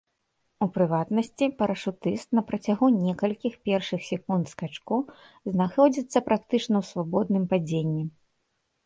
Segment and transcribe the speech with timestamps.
[0.65, 4.97] У прыватнасці, парашутыст на працягу некалькіх першых секунд скачку
[5.57, 8.03] знаходзіцца практычна ў свабодным падзенні.